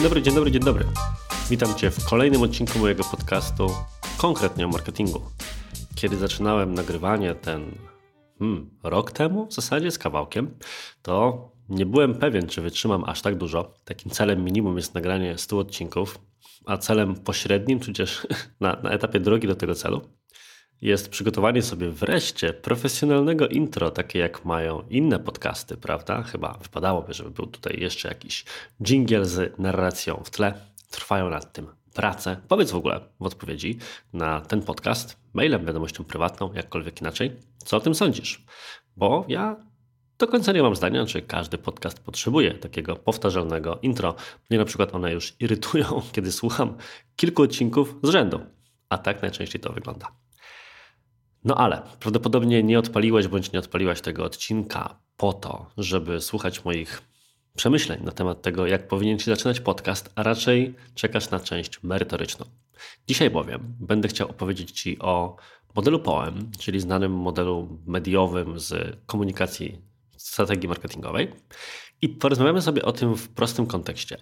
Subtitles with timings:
[0.00, 0.84] Dzień dobry, dzień dobry, dzień dobry.
[1.50, 3.66] Witam Cię w kolejnym odcinku mojego podcastu,
[4.18, 5.22] konkretnie o marketingu.
[5.94, 7.70] Kiedy zaczynałem nagrywanie ten
[8.38, 10.58] hmm, rok temu w zasadzie z kawałkiem,
[11.02, 13.74] to nie byłem pewien, czy wytrzymam aż tak dużo.
[13.84, 16.18] Takim celem minimum jest nagranie 100 odcinków,
[16.66, 18.26] a celem pośrednim, tudzież
[18.60, 20.00] na, na etapie drogi do tego celu,
[20.82, 26.22] jest przygotowanie sobie wreszcie profesjonalnego intro, takie jak mają inne podcasty, prawda?
[26.22, 28.44] Chyba wypadałoby, żeby był tutaj jeszcze jakiś
[28.84, 30.54] jingle z narracją w tle.
[30.90, 32.36] Trwają nad tym prace.
[32.48, 33.78] Powiedz w ogóle w odpowiedzi
[34.12, 38.44] na ten podcast, mailem, wiadomością prywatną, jakkolwiek inaczej, co o tym sądzisz?
[38.96, 39.56] Bo ja
[40.18, 44.14] do końca nie mam zdania, czy każdy podcast potrzebuje takiego powtarzalnego intro.
[44.50, 46.76] Mnie na przykład one już irytują, kiedy słucham
[47.16, 48.40] kilku odcinków z rzędu.
[48.88, 50.06] A tak najczęściej to wygląda.
[51.44, 57.02] No ale prawdopodobnie nie odpaliłeś bądź nie odpaliłaś tego odcinka po to, żeby słuchać moich
[57.56, 62.46] przemyśleń na temat tego, jak powinien się zaczynać podcast, a raczej czekasz na część merytoryczną.
[63.08, 65.36] Dzisiaj bowiem będę chciał opowiedzieć Ci o
[65.74, 69.78] modelu POEM, czyli znanym modelu mediowym z komunikacji
[70.16, 71.32] strategii marketingowej
[72.02, 74.16] i porozmawiamy sobie o tym w prostym kontekście.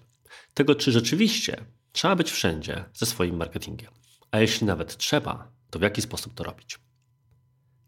[0.54, 3.92] Tego, czy rzeczywiście trzeba być wszędzie ze swoim marketingiem,
[4.30, 6.87] a jeśli nawet trzeba, to w jaki sposób to robić.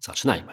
[0.01, 0.53] Zaczynajmy.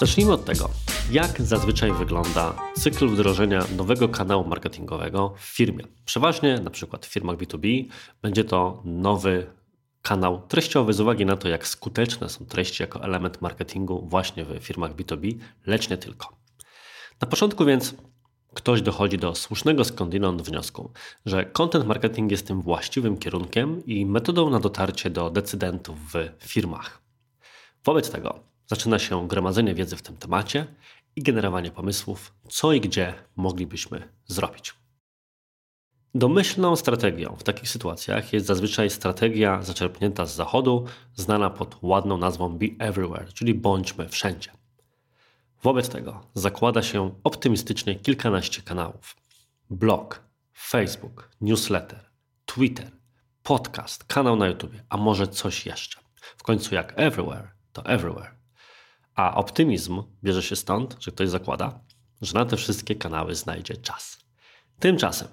[0.00, 0.70] Zacznijmy od tego,
[1.10, 5.84] jak zazwyczaj wygląda cykl wdrożenia nowego kanału marketingowego w firmie.
[6.04, 7.84] Przeważnie, na przykład w firmach B2B,
[8.22, 9.46] będzie to nowy
[10.02, 14.58] kanał treściowy z uwagi na to, jak skuteczne są treści jako element marketingu właśnie w
[14.58, 16.36] firmach B2B, lecz nie tylko.
[17.20, 17.94] Na początku więc
[18.54, 20.90] ktoś dochodzi do słusznego skądinąd wniosku,
[21.26, 27.02] że content marketing jest tym właściwym kierunkiem i metodą na dotarcie do decydentów w firmach.
[27.84, 30.66] Wobec tego zaczyna się gromadzenie wiedzy w tym temacie
[31.16, 34.74] i generowanie pomysłów, co i gdzie moglibyśmy zrobić.
[36.14, 40.84] Domyślną strategią w takich sytuacjach jest zazwyczaj strategia zaczerpnięta z zachodu,
[41.14, 44.59] znana pod ładną nazwą Be Everywhere, czyli bądźmy wszędzie.
[45.62, 49.16] Wobec tego zakłada się optymistycznie kilkanaście kanałów:
[49.70, 50.22] blog,
[50.58, 52.10] Facebook, newsletter,
[52.46, 52.90] Twitter,
[53.42, 56.00] podcast, kanał na YouTube, a może coś jeszcze.
[56.36, 58.30] W końcu, jak everywhere, to everywhere.
[59.14, 61.80] A optymizm bierze się stąd, że ktoś zakłada,
[62.20, 64.18] że na te wszystkie kanały znajdzie czas.
[64.78, 65.28] Tymczasem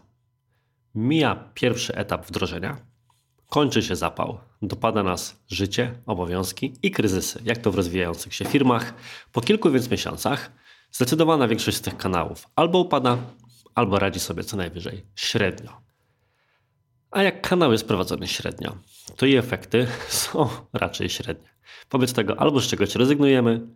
[0.96, 2.78] mija pierwszy etap wdrożenia,
[3.50, 8.94] kończy się zapał, dopada nas życie, obowiązki i kryzysy, jak to w rozwijających się firmach.
[9.32, 10.52] Po kilku więc miesiącach
[10.92, 13.18] zdecydowana większość z tych kanałów albo upada,
[13.76, 15.82] albo radzi sobie co najwyżej średnio.
[17.12, 18.78] A jak kanał jest prowadzony średnio,
[19.16, 21.50] to i efekty są raczej średnie.
[21.92, 23.68] Wobec tego albo z czegoś rezygnujemy,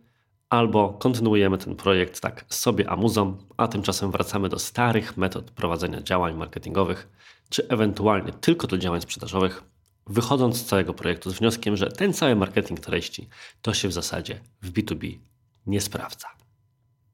[0.50, 6.36] albo kontynuujemy ten projekt tak sobie amuzą, a tymczasem wracamy do starych metod prowadzenia działań
[6.36, 7.08] marketingowych,
[7.52, 9.64] czy ewentualnie tylko do działań sprzedażowych,
[10.06, 13.28] wychodząc z całego projektu z wnioskiem, że ten cały marketing treści
[13.62, 15.18] to się w zasadzie w B2B
[15.66, 16.28] nie sprawdza.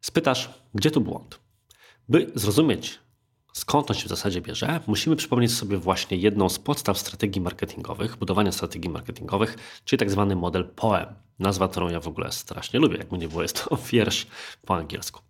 [0.01, 1.41] Spytasz, gdzie tu błąd?
[2.09, 2.99] By zrozumieć,
[3.53, 8.17] skąd on się w zasadzie bierze, musimy przypomnieć sobie właśnie jedną z podstaw strategii marketingowych,
[8.17, 11.15] budowania strategii marketingowych, czyli tak zwany model POEM.
[11.39, 14.27] Nazwa, którą ja w ogóle strasznie lubię, jakby nie było, jest to wiersz
[14.67, 15.21] po angielsku.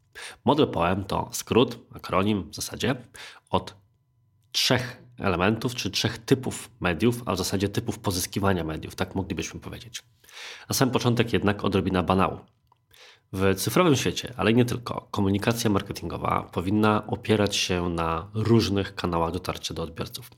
[0.45, 2.97] Model POEM to skrót, akronim w zasadzie
[3.51, 3.88] od
[4.53, 10.03] trzech elementów, czy trzech typów mediów, a w zasadzie typów pozyskiwania mediów, tak moglibyśmy powiedzieć.
[10.69, 12.39] Na sam początek jednak odrobina banału.
[13.33, 19.75] W cyfrowym świecie, ale nie tylko, komunikacja marketingowa powinna opierać się na różnych kanałach dotarcia
[19.75, 20.31] do odbiorców.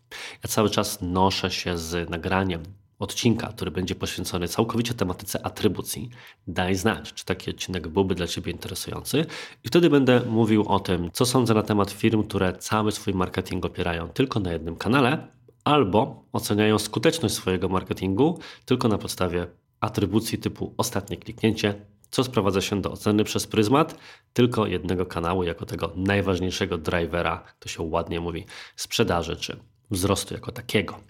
[0.44, 2.62] Ja cały czas noszę się z nagraniem
[3.00, 6.10] odcinka, który będzie poświęcony całkowicie tematyce atrybucji.
[6.46, 9.26] Daj znać, czy taki odcinek byłby dla Ciebie interesujący.
[9.64, 13.64] I wtedy będę mówił o tym, co sądzę na temat firm, które cały swój marketing
[13.64, 15.28] opierają tylko na jednym kanale,
[15.64, 19.46] albo oceniają skuteczność swojego marketingu tylko na podstawie
[19.80, 21.74] atrybucji typu ostatnie kliknięcie,
[22.10, 23.98] co sprowadza się do oceny przez pryzmat
[24.32, 28.46] tylko jednego kanału, jako tego najważniejszego drivera, to się ładnie mówi,
[28.76, 29.60] sprzedaży czy
[29.90, 31.00] wzrostu jako takiego.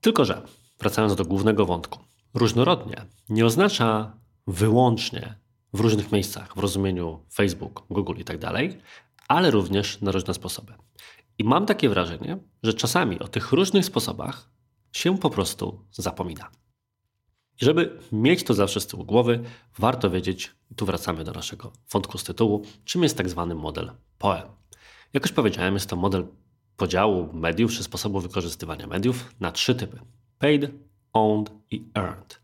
[0.00, 0.42] Tylko, że
[0.84, 1.98] wracając do głównego wątku,
[2.34, 4.16] różnorodnie nie oznacza
[4.46, 5.34] wyłącznie
[5.72, 8.78] w różnych miejscach, w rozumieniu Facebook, Google i tak dalej,
[9.28, 10.74] ale również na różne sposoby.
[11.38, 14.50] I mam takie wrażenie, że czasami o tych różnych sposobach
[14.92, 16.50] się po prostu zapomina.
[17.60, 19.40] I żeby mieć to zawsze z tyłu głowy,
[19.78, 23.90] warto wiedzieć, i tu wracamy do naszego wątku z tytułu, czym jest tak zwany model
[24.18, 24.48] POEM.
[25.12, 26.26] Jak już powiedziałem, jest to model
[26.76, 30.00] podziału mediów czy sposobu wykorzystywania mediów na trzy typy:
[30.44, 30.70] paid,
[31.12, 32.40] owned i earned.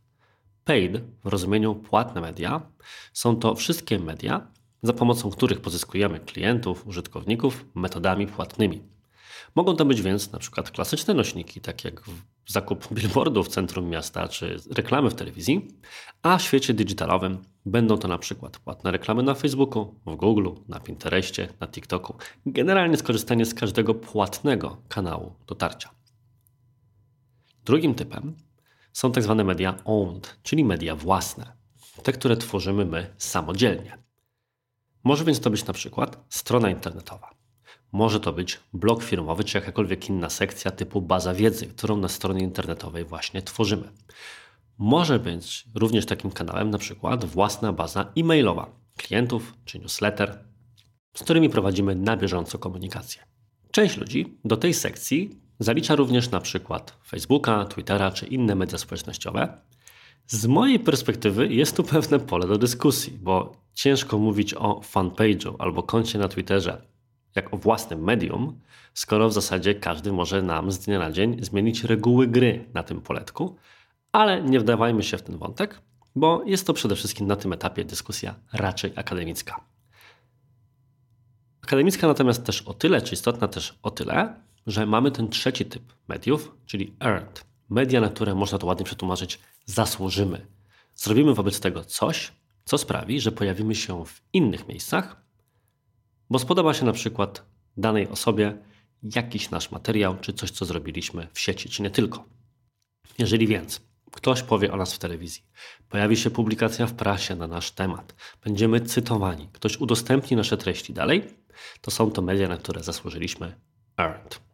[0.65, 2.61] Paid w rozumieniu płatne media
[3.13, 4.47] są to wszystkie media,
[4.83, 8.83] za pomocą których pozyskujemy klientów, użytkowników metodami płatnymi.
[9.55, 12.03] Mogą to być więc na przykład klasyczne nośniki, takie jak
[12.47, 15.69] zakup billboardów w centrum miasta czy reklamy w telewizji,
[16.23, 20.81] a w świecie digitalowym będą to na przykład płatne reklamy na Facebooku, w Google, na
[20.81, 22.15] Pinterestie, na TikToku.
[22.47, 26.00] Generalnie skorzystanie z każdego płatnego kanału dotarcia.
[27.71, 28.37] Drugim typem
[28.93, 31.53] są tak zwane media owned, czyli media własne,
[32.03, 33.99] te, które tworzymy my samodzielnie.
[35.05, 37.35] Może więc to być na przykład strona internetowa.
[37.93, 42.41] Może to być blog firmowy czy jakakolwiek inna sekcja typu baza wiedzy, którą na stronie
[42.41, 43.93] internetowej właśnie tworzymy.
[44.79, 50.45] Może być również takim kanałem na przykład własna baza e-mailowa klientów czy newsletter,
[51.17, 53.23] z którymi prowadzimy na bieżąco komunikację.
[53.71, 59.59] Część ludzi do tej sekcji zalicza również na przykład Facebooka, Twittera czy inne media społecznościowe.
[60.27, 65.83] Z mojej perspektywy jest tu pewne pole do dyskusji, bo ciężko mówić o fanpage'u albo
[65.83, 66.91] koncie na Twitterze
[67.37, 68.61] jak o własnym medium,
[68.95, 73.01] skoro w zasadzie każdy może nam z dnia na dzień zmienić reguły gry na tym
[73.01, 73.57] poletku,
[74.13, 75.81] ale nie wdawajmy się w ten wątek,
[76.17, 79.61] bo jest to przede wszystkim na tym etapie dyskusja raczej akademicka.
[81.63, 84.35] Akademicka natomiast też o tyle, czy istotna też o tyle,
[84.71, 87.45] że mamy ten trzeci typ mediów, czyli earned.
[87.71, 90.47] Media, na które można to ładnie przetłumaczyć, zasłużymy.
[90.95, 92.33] Zrobimy wobec tego coś,
[92.65, 95.23] co sprawi, że pojawimy się w innych miejscach,
[96.31, 97.45] bo spodoba się na przykład
[97.77, 98.59] danej osobie
[99.03, 102.25] jakiś nasz materiał, czy coś, co zrobiliśmy w sieci, czy nie tylko.
[103.19, 103.81] Jeżeli więc
[104.13, 105.43] ktoś powie o nas w telewizji,
[105.89, 108.15] pojawi się publikacja w prasie na nasz temat,
[108.45, 111.23] będziemy cytowani, ktoś udostępni nasze treści dalej,
[111.81, 113.55] to są to media, na które zasłużyliśmy
[113.99, 114.50] earned.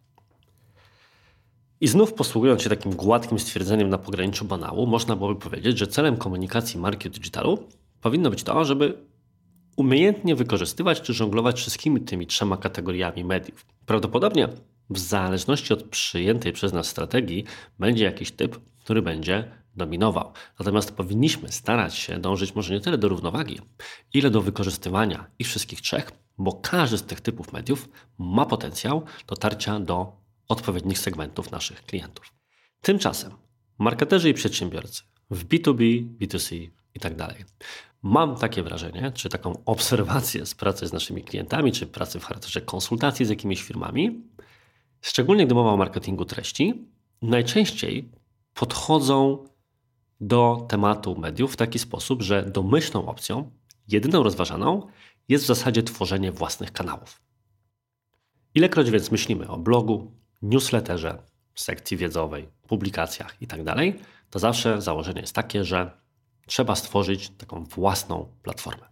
[1.81, 6.17] I znów posługując się takim gładkim stwierdzeniem na pograniczu banału, można byłoby powiedzieć, że celem
[6.17, 7.59] komunikacji marki digitalu
[8.01, 8.99] powinno być to, żeby
[9.77, 13.67] umiejętnie wykorzystywać czy żonglować wszystkimi tymi trzema kategoriami mediów.
[13.87, 14.49] Prawdopodobnie
[14.91, 17.45] w zależności od przyjętej przez nas strategii
[17.79, 20.33] będzie jakiś typ, który będzie dominował.
[20.59, 23.61] Natomiast powinniśmy starać się dążyć może nie tyle do równowagi,
[24.15, 27.89] ile do wykorzystywania ich wszystkich trzech, bo każdy z tych typów mediów
[28.19, 32.33] ma potencjał dotarcia do odpowiednich segmentów naszych klientów.
[32.81, 33.33] Tymczasem
[33.79, 37.15] marketerzy i przedsiębiorcy w B2B, B2C i tak
[38.03, 42.61] Mam takie wrażenie, czy taką obserwację z pracy z naszymi klientami, czy pracy w charakterze
[42.61, 44.23] konsultacji z jakimiś firmami,
[45.01, 46.89] szczególnie gdy mowa o marketingu treści,
[47.23, 48.13] najczęściej
[48.55, 49.45] podchodzą
[50.21, 53.51] do tematu mediów w taki sposób, że domyślną opcją,
[53.89, 54.87] jedyną rozważaną,
[55.29, 57.23] jest w zasadzie tworzenie własnych kanałów.
[58.55, 60.13] Ilekroć więc myślimy o blogu,
[60.49, 61.23] newsletterze,
[61.55, 63.79] sekcji wiedzowej, publikacjach itd., tak
[64.31, 65.91] to zawsze założenie jest takie, że
[66.47, 68.87] trzeba stworzyć taką własną platformę.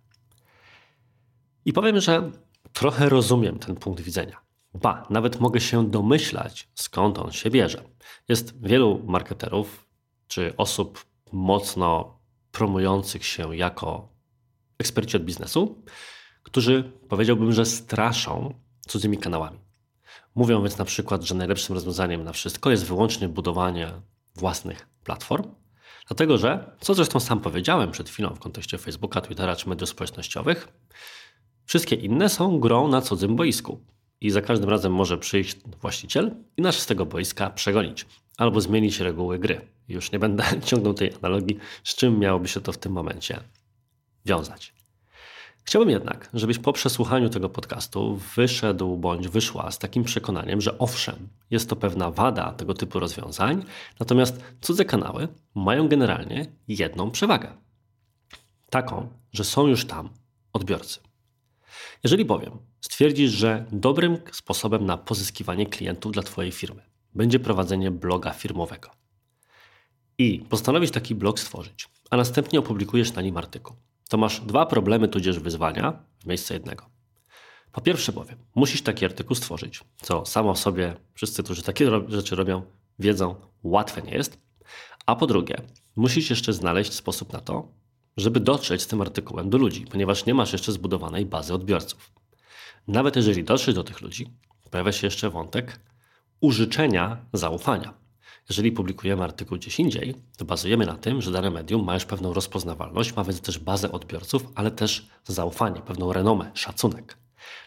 [1.64, 2.30] I powiem, że
[2.72, 4.36] trochę rozumiem ten punkt widzenia.
[4.74, 7.84] Ba, nawet mogę się domyślać, skąd on się bierze.
[8.28, 9.86] Jest wielu marketerów
[10.26, 12.18] czy osób mocno
[12.52, 14.08] promujących się jako
[14.78, 15.84] eksperci od biznesu,
[16.42, 18.54] którzy powiedziałbym, że straszą
[18.88, 19.63] cudzymi kanałami.
[20.35, 23.93] Mówią więc na przykład, że najlepszym rozwiązaniem na wszystko jest wyłącznie budowanie
[24.35, 25.45] własnych platform,
[26.07, 30.69] Dlatego, że, co zresztą sam powiedziałem przed chwilą w kontekście Facebooka, Twittera czy mediów społecznościowych,
[31.64, 33.81] wszystkie inne są grą na cudzym boisku.
[34.21, 39.00] I za każdym razem może przyjść właściciel i nas z tego boiska przegonić albo zmienić
[39.00, 39.61] reguły gry.
[39.88, 43.41] Już nie będę ciągnął tej analogii, z czym miałoby się to w tym momencie
[44.26, 44.75] wiązać.
[45.64, 51.28] Chciałbym jednak, żebyś po przesłuchaniu tego podcastu wyszedł bądź wyszła z takim przekonaniem, że owszem,
[51.50, 53.64] jest to pewna wada tego typu rozwiązań,
[54.00, 57.56] natomiast cudze kanały mają generalnie jedną przewagę.
[58.71, 60.09] Taką, że są już tam
[60.52, 61.00] odbiorcy.
[62.02, 66.83] Jeżeli bowiem stwierdzisz, że dobrym sposobem na pozyskiwanie klientów dla Twojej firmy
[67.14, 68.90] będzie prowadzenie bloga firmowego
[70.18, 73.76] i postanowisz taki blog stworzyć, a następnie opublikujesz na nim artykuł,
[74.08, 76.87] to masz dwa problemy tudzież wyzwania w miejsce jednego.
[77.73, 82.37] Po pierwsze bowiem, musisz taki artykuł stworzyć, co samo w sobie wszyscy, którzy takie rzeczy
[82.37, 82.62] robią,
[82.99, 84.38] wiedzą, łatwe nie jest.
[85.06, 85.56] A po drugie,
[85.96, 87.68] musisz jeszcze znaleźć sposób na to,
[88.16, 92.12] żeby dotrzeć z tym artykułem do ludzi, ponieważ nie masz jeszcze zbudowanej bazy odbiorców.
[92.88, 94.30] Nawet jeżeli dotrzesz do tych ludzi,
[94.70, 95.80] pojawia się jeszcze wątek
[96.40, 98.03] użyczenia zaufania.
[98.48, 102.32] Jeżeli publikujemy artykuł gdzieś indziej, to bazujemy na tym, że dane medium ma już pewną
[102.32, 107.18] rozpoznawalność, ma więc też bazę odbiorców, ale też zaufanie, pewną renomę, szacunek.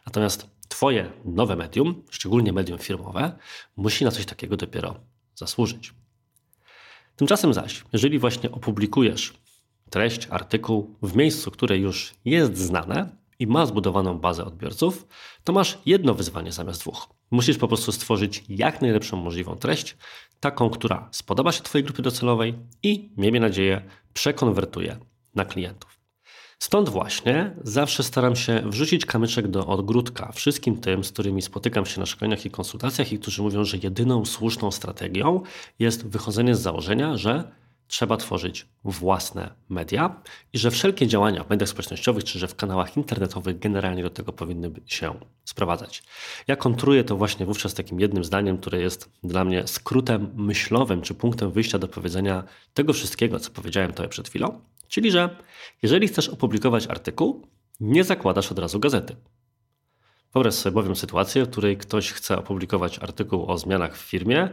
[0.05, 3.37] Natomiast Twoje nowe medium, szczególnie medium firmowe,
[3.77, 4.95] musi na coś takiego dopiero
[5.35, 5.93] zasłużyć.
[7.15, 9.33] Tymczasem zaś, jeżeli właśnie opublikujesz
[9.89, 15.07] treść, artykuł w miejscu, które już jest znane i ma zbudowaną bazę odbiorców,
[15.43, 17.09] to masz jedno wyzwanie zamiast dwóch.
[17.31, 19.97] Musisz po prostu stworzyć jak najlepszą możliwą treść,
[20.39, 23.81] taką, która spodoba się Twojej grupie docelowej i, miejmy nadzieję,
[24.13, 24.97] przekonwertuje
[25.35, 25.97] na klientów.
[26.59, 31.99] Stąd właśnie zawsze staram się wrzucić kamyczek do ogródka wszystkim tym, z którymi spotykam się
[31.99, 35.41] na szkoleniach i konsultacjach i którzy mówią, że jedyną słuszną strategią
[35.79, 37.51] jest wychodzenie z założenia, że
[37.87, 40.21] trzeba tworzyć własne media
[40.53, 44.33] i że wszelkie działania w mediach społecznościowych czy że w kanałach internetowych generalnie do tego
[44.33, 46.03] powinny się sprowadzać.
[46.47, 51.13] Ja kontruję to właśnie wówczas takim jednym zdaniem, które jest dla mnie skrótem myślowym czy
[51.13, 55.35] punktem wyjścia do powiedzenia tego wszystkiego, co powiedziałem tobie przed chwilą, czyli że
[55.81, 57.47] jeżeli chcesz opublikować artykuł,
[57.79, 59.15] nie zakładasz od razu gazety.
[60.33, 64.49] Wyobraź sobie bowiem sytuację, w której ktoś chce opublikować artykuł o zmianach w firmie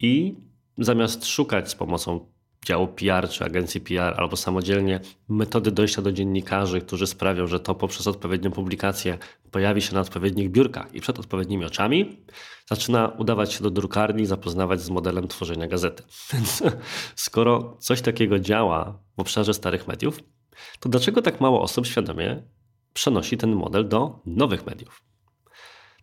[0.00, 0.34] i
[0.78, 2.31] zamiast szukać z pomocą
[2.66, 7.74] działu PR czy agencji PR albo samodzielnie metody dojścia do dziennikarzy, którzy sprawią, że to
[7.74, 9.18] poprzez odpowiednią publikację
[9.50, 12.24] pojawi się na odpowiednich biurkach i przed odpowiednimi oczami,
[12.66, 16.02] zaczyna udawać się do drukarni, zapoznawać z modelem tworzenia gazety.
[17.14, 20.20] Skoro coś takiego działa w obszarze starych mediów,
[20.80, 22.42] to dlaczego tak mało osób świadomie
[22.92, 25.11] przenosi ten model do nowych mediów?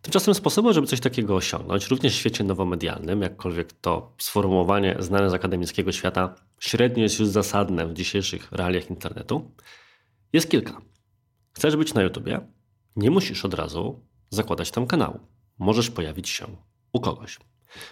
[0.02, 5.34] Tymczasem sposobem, żeby coś takiego osiągnąć, również w świecie nowomedialnym, jakkolwiek to sformułowanie znane z
[5.34, 9.50] akademickiego świata średnio jest już zasadne w dzisiejszych realiach internetu,
[10.32, 10.80] jest kilka.
[11.52, 12.40] Chcesz być na YouTubie?
[12.96, 15.20] Nie musisz od razu zakładać tam kanału.
[15.58, 16.46] Możesz pojawić się
[16.92, 17.38] u kogoś.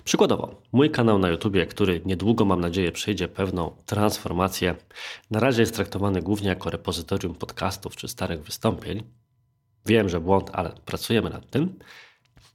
[0.05, 4.75] Przykładowo, mój kanał na YouTubie, który niedługo mam nadzieję przejdzie pewną transformację,
[5.31, 9.03] na razie jest traktowany głównie jako repozytorium podcastów czy starych wystąpień,
[9.89, 11.79] Wiem, że błąd, ale pracujemy nad tym.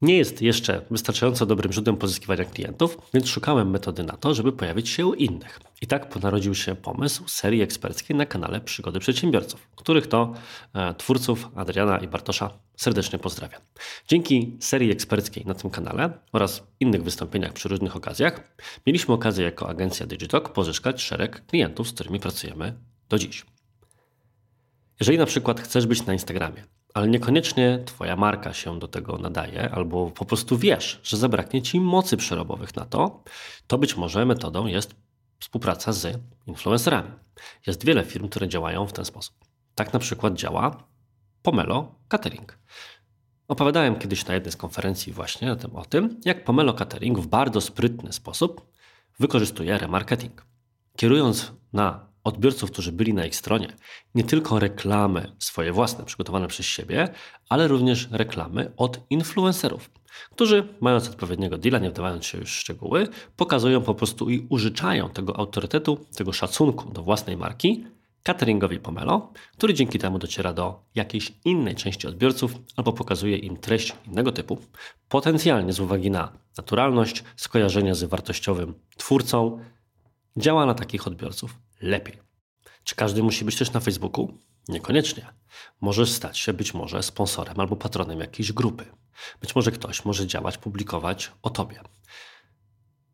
[0.02, 4.90] Nie jest jeszcze wystarczająco dobrym źródłem pozyskiwania klientów, więc szukałem metody na to, żeby pojawić
[4.90, 5.60] się u innych.
[5.82, 10.34] I tak narodził się pomysł serii eksperckiej na kanale Przygody Przedsiębiorców, których to
[10.74, 13.62] e, twórców Adriana i Bartosza serdecznie pozdrawiam.
[14.08, 18.56] Dzięki serii eksperckiej na tym kanale oraz innych wystąpieniach przy różnych okazjach
[18.88, 22.74] mieliśmy okazję jako agencja Digitalk pozyskać szereg klientów, z którymi pracujemy
[23.10, 23.46] do dziś.
[25.00, 26.64] Jeżeli na przykład chcesz być na Instagramie,
[26.94, 31.80] ale niekoniecznie Twoja marka się do tego nadaje, albo po prostu wiesz, że zabraknie Ci
[31.80, 33.24] mocy przerobowych na to,
[33.68, 34.96] to być może metodą jest
[35.40, 37.12] współpraca z influencerami.
[37.68, 39.36] Jest wiele firm, które działają w ten sposób.
[39.76, 40.84] Tak na przykład działa
[41.42, 42.58] Pomelo Catering.
[43.48, 48.14] Opowiadałem kiedyś na jednej z konferencji właśnie o tym, jak Pomelo Catering w bardzo sprytny
[48.14, 48.72] sposób
[49.20, 50.46] wykorzystuje remarketing.
[50.98, 53.68] Kierując na odbiorców, którzy byli na ich stronie,
[54.16, 57.10] nie tylko reklamy swoje własne, przygotowane przez siebie,
[57.50, 59.90] ale również reklamy od influencerów,
[60.32, 65.10] którzy, mając odpowiedniego deala, nie wdawając się już w szczegóły, pokazują po prostu i użyczają
[65.10, 67.86] tego autorytetu, tego szacunku do własnej marki
[68.24, 73.96] cateringowi Pomelo, który dzięki temu dociera do jakiejś innej części odbiorców albo pokazuje im treść
[74.08, 74.58] innego typu,
[75.10, 79.60] potencjalnie z uwagi na naturalność, skojarzenie z wartościowym twórcą,
[80.38, 82.20] działa na takich odbiorców lepiej.
[82.84, 84.38] Czy każdy musi być też na Facebooku?
[84.68, 85.26] Niekoniecznie.
[85.82, 88.86] Możesz stać się być może sponsorem albo patronem jakiejś grupy.
[89.42, 91.82] Być może ktoś może działać, publikować o tobie.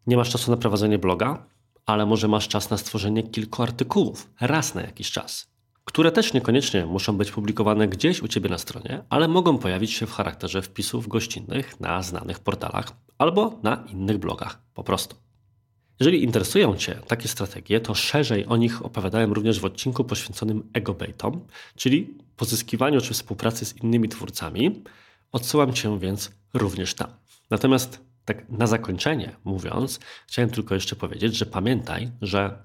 [0.07, 1.45] Nie masz czasu na prowadzenie bloga,
[1.85, 5.51] ale może masz czas na stworzenie kilku artykułów raz na jakiś czas,
[5.85, 10.05] które też niekoniecznie muszą być publikowane gdzieś u ciebie na stronie, ale mogą pojawić się
[10.05, 15.28] w charakterze wpisów gościnnych na znanych portalach albo na innych blogach po prostu.
[15.99, 21.47] Jeżeli interesują Cię takie strategie, to szerzej o nich opowiadałem również w odcinku poświęconym egobaitom,
[21.75, 24.83] czyli pozyskiwaniu czy współpracy z innymi twórcami.
[25.31, 27.11] Odsyłam Cię więc również tam.
[27.49, 32.63] Natomiast tak na zakończenie mówiąc, chciałem tylko jeszcze powiedzieć, że pamiętaj, że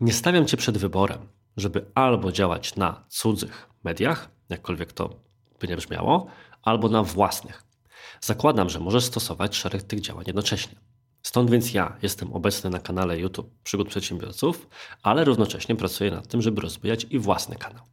[0.00, 1.18] nie stawiam Cię przed wyborem,
[1.56, 5.20] żeby albo działać na cudzych mediach, jakkolwiek to
[5.60, 6.26] by nie brzmiało,
[6.62, 7.62] albo na własnych.
[8.20, 10.81] Zakładam, że możesz stosować szereg tych działań jednocześnie.
[11.22, 14.68] Stąd więc ja jestem obecny na kanale YouTube Przygód Przedsiębiorców,
[15.02, 17.84] ale równocześnie pracuję nad tym, żeby rozwijać i własny kanał.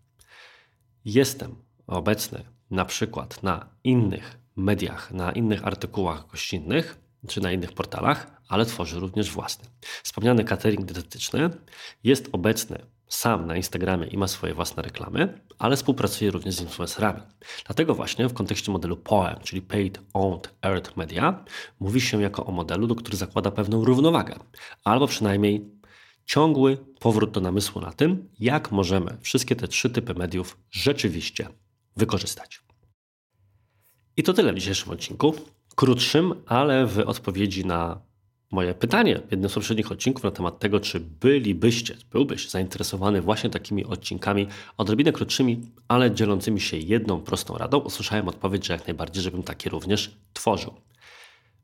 [1.05, 1.55] Jestem
[1.87, 8.65] obecny na przykład na innych mediach, na innych artykułach gościnnych czy na innych portalach, ale
[8.65, 9.69] tworzę również własny.
[10.03, 11.49] Wspomniany catering dietetyczny
[12.03, 17.21] jest obecny sam na Instagramie i ma swoje własne reklamy, ale współpracuje również z influencerami.
[17.65, 21.45] Dlatego właśnie w kontekście modelu POEM, czyli Paid Owned Earned Media,
[21.79, 24.35] mówi się jako o modelu, który zakłada pewną równowagę,
[24.83, 25.79] albo przynajmniej
[26.25, 31.47] ciągły powrót do namysłu na tym, jak możemy wszystkie te trzy typy mediów rzeczywiście
[31.95, 32.61] wykorzystać.
[34.17, 35.33] I to tyle w dzisiejszym odcinku.
[35.75, 38.01] Krótszym, ale w odpowiedzi na
[38.51, 43.49] moje pytanie w jednym z poprzednich odcinków na temat tego, czy bylibyście, byłbyś zainteresowany właśnie
[43.49, 49.23] takimi odcinkami odrobinę krótszymi, ale dzielącymi się jedną prostą radą, usłyszałem odpowiedź, że jak najbardziej,
[49.23, 50.73] żebym takie również tworzył.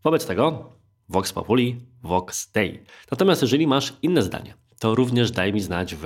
[0.03, 0.69] Wobec tego
[1.09, 2.79] Vox Populi, Vox Dei.
[3.11, 6.05] Natomiast jeżeli masz inne zdanie, to również daj mi znać w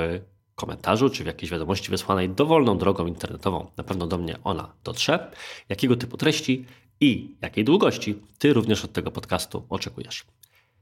[0.56, 3.68] komentarzu czy w jakiejś wiadomości wysłanej dowolną drogą internetową.
[3.78, 5.32] Na pewno do mnie ona dotrze.
[5.70, 6.66] Jakiego typu treści
[7.00, 10.26] i jakiej długości Ty również od tego podcastu oczekujesz.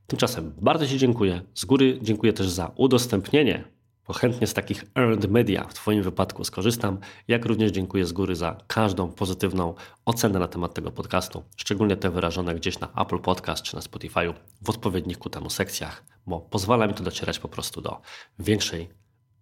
[0.08, 1.42] Tymczasem bardzo Ci dziękuję.
[1.54, 3.64] Z góry dziękuję też za udostępnienie,
[4.08, 6.98] bo chętnie z takich earned media w Twoim wypadku skorzystam.
[7.28, 9.74] Jak również dziękuję z góry za każdą pozytywną
[10.06, 14.34] ocenę na temat tego podcastu, szczególnie te wyrażone gdzieś na Apple Podcast czy na Spotify
[14.62, 18.02] w odpowiednich ku temu sekcjach, bo pozwala mi to docierać po prostu do
[18.40, 18.90] większej,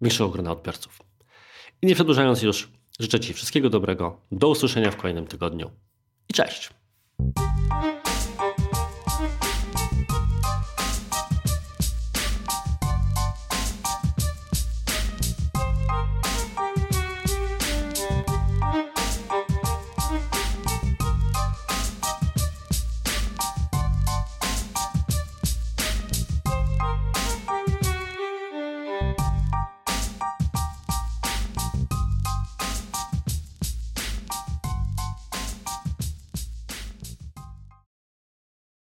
[0.02, 1.02] większego grona odbiorców.
[1.82, 4.20] I nie przedłużając już, życzę Ci wszystkiego dobrego.
[4.32, 5.70] Do usłyszenia w kolejnym tygodniu
[6.28, 6.70] i cześć!